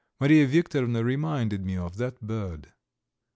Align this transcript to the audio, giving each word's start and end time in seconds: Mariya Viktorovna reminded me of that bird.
Mariya 0.19 0.47
Viktorovna 0.47 1.03
reminded 1.05 1.63
me 1.63 1.77
of 1.77 1.97
that 1.97 2.19
bird. 2.25 2.73